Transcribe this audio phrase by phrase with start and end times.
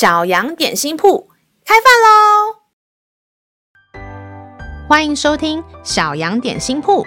[0.00, 1.28] 小羊点心铺
[1.62, 2.56] 开饭喽！
[4.88, 7.06] 欢迎收听小羊点心铺。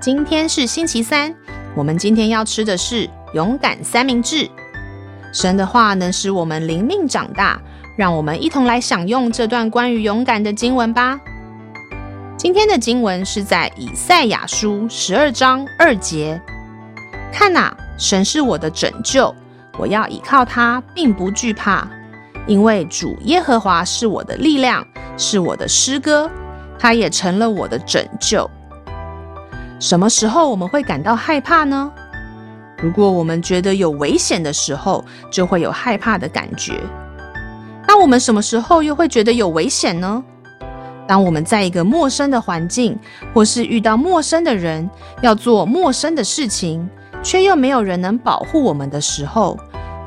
[0.00, 1.34] 今天是星期三，
[1.76, 4.48] 我们今天要吃的是勇敢三明治。
[5.30, 7.60] 神的话能使我们灵命长大，
[7.98, 11.20] 让我们一同来享用这段关于勇敢的经文吧。
[12.38, 16.40] 今天的经文是在以赛亚书十二章二节。
[17.30, 19.34] 看哪，神是我的拯救，
[19.78, 21.86] 我要倚靠他，并不惧怕。
[22.46, 26.30] 因为主耶和华是我的力量，是我的诗歌，
[26.78, 28.48] 他也成了我的拯救。
[29.78, 31.90] 什么时候我们会感到害怕呢？
[32.78, 36.80] 如果我们觉得有危险的时候，就会有害怕的感觉。
[37.86, 40.22] 那我们什么时候又会觉得有危险呢？
[41.06, 42.98] 当我们在一个陌生的环境，
[43.34, 44.88] 或是遇到陌生的人，
[45.20, 46.88] 要做陌生的事情，
[47.22, 49.56] 却又没有人能保护我们的时候。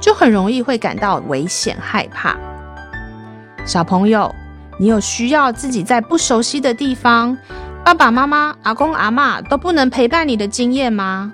[0.06, 2.38] 就很容易会感到危险、害怕。
[3.66, 4.32] 小朋友，
[4.78, 7.36] 你有需要自己在不熟悉的地方，
[7.84, 11.34] 爸爸妈妈、阿公阿嬷都不能陪伴你的经验吗？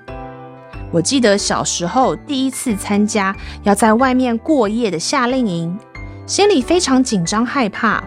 [0.90, 5.78] 我记得小时候第一次参加要在外面过夜的夏令营，
[6.26, 8.02] 心里非常紧张害怕。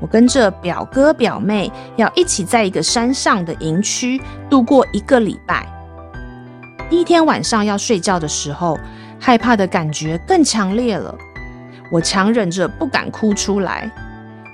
[0.00, 5.64] 我跟着表哥表妹要一起在一个山上的营区度过一个礼拜。
[6.90, 8.76] 第一天晚上要睡觉的时候，
[9.20, 11.14] 害怕的感觉更强烈了，
[11.90, 13.90] 我强忍着不敢哭出来。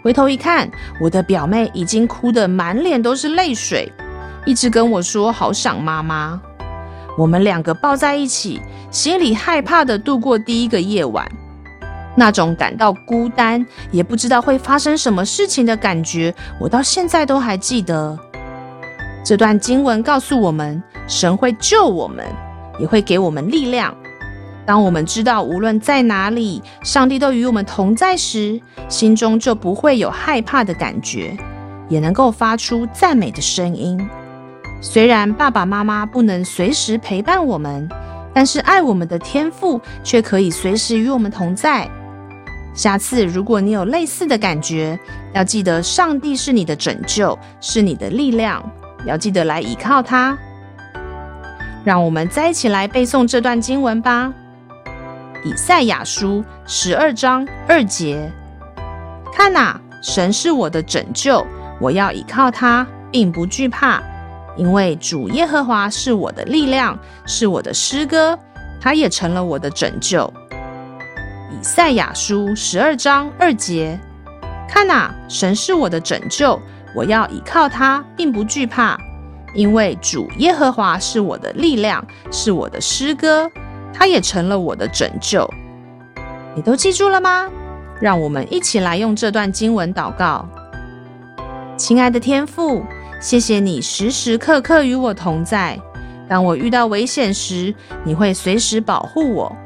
[0.03, 0.71] 回头一看，
[1.01, 3.91] 我的表妹已经哭得满脸都是泪水，
[4.45, 6.41] 一直跟我说好想妈妈。
[7.17, 11.27] 我们两个抱在一起，心里害怕的度过第一个夜晚。
[12.17, 18.19] 那种感到孤单，也不知道会发生什么事情的感觉，我到现在都还记得。
[19.25, 22.27] 这段经文告诉我们，神会救我们，
[22.79, 23.95] 也会给我们力量。
[24.67, 31.37] 当我们知道无论在哪里，上帝都与我们同在时，心中就不会有害怕的感觉，
[31.89, 34.01] 也能够发出赞美的声音。
[34.81, 37.89] 虽然爸爸妈妈不能随时陪伴我们，
[38.33, 41.89] 但是爱我们的天父却可以随时与我们同在。
[42.75, 44.99] 下次如果你有类似的感觉，
[45.33, 48.65] 要记得上帝是你的拯救，是你的力量，
[49.07, 50.37] 要记得来依靠他。
[51.85, 54.33] 让我们再一起来背诵这段经文吧。
[55.45, 58.33] 以赛亚书十二章二节，
[59.31, 61.47] 看哪，神是我的拯救，
[61.79, 64.03] 我要倚靠他，并不惧怕，
[64.57, 68.39] 因为主耶和华是我的力量，是我的诗歌，
[68.81, 70.33] 他也成了我的拯救。
[71.51, 74.01] 以赛亚书十二章二节，
[74.67, 76.59] 看哪，神是我的拯救，
[76.95, 78.99] 我要倚靠他，并不惧怕，
[79.55, 83.51] 因为主耶和华是我的力量，是我的诗歌。
[83.95, 85.49] 他也成了我的拯救，
[86.57, 87.49] 你都记住了吗？
[88.01, 90.47] 让我们一起来用这段经文祷告。
[91.77, 92.85] 亲爱的天父，
[93.21, 95.79] 谢谢你时时刻刻与我同在。
[96.29, 97.73] 当我遇到危险时，
[98.03, 99.57] 你会随时保护我；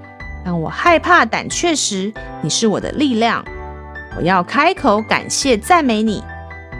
[0.45, 2.12] 当我害怕胆怯时，
[2.43, 3.43] 你是我的力量。
[4.16, 6.22] 我要开口感谢赞美你。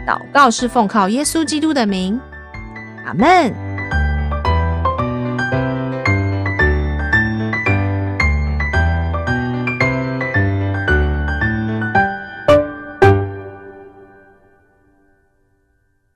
[0.07, 2.19] 祷告是奉靠耶稣基督的名。
[3.05, 3.68] 阿门。